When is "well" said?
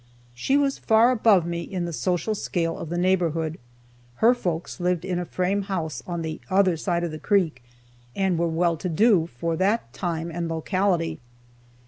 8.47-8.77